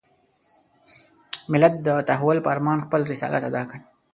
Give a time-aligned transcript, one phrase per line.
[1.51, 3.79] ملت د تحول په ارمان خپل رسالت اداء کړ.